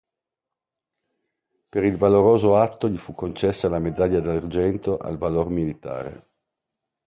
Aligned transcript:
Per 1.69 1.83
il 1.85 1.95
valoroso 1.95 2.57
atto 2.57 2.89
gli 2.89 2.97
fu 2.97 3.13
concessa 3.13 3.69
la 3.69 3.77
medaglia 3.77 4.19
d'argento 4.19 4.97
al 4.97 5.19
Valor 5.19 5.49
Militare. 5.51 6.27